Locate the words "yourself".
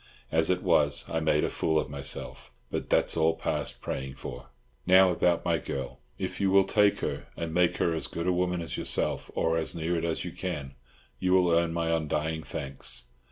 8.79-9.29